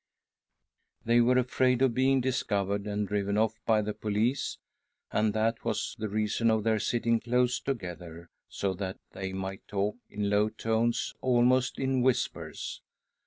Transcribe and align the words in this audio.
They 1.05 1.21
were 1.21 1.37
afraid 1.37 1.83
of 1.83 1.93
being 1.93 2.21
discovered 2.21 2.87
and 2.87 3.07
driven 3.07 3.37
off 3.37 3.53
by 3.67 3.83
the 3.83 3.93
police, 3.93 4.57
and 5.11 5.31
that 5.35 5.63
was 5.63 5.95
the 5.99 6.09
reason 6.09 6.49
of 6.49 6.63
their 6.63 6.79
sitting 6.79 7.19
close 7.19 7.59
together, 7.59 8.31
so 8.49 8.73
that 8.73 8.97
they 9.11 9.31
might 9.31 9.67
talk 9.67 9.97
in 10.09 10.27
low 10.31 10.49
tones, 10.49 11.13
almost 11.21 11.77
in 11.77 12.01
whispers. 12.01 12.81